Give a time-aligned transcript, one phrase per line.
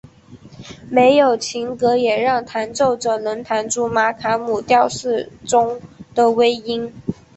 [0.89, 5.79] 没有琴格也让弹奏者能弹出玛卡姆调式中
[6.15, 6.91] 的微音。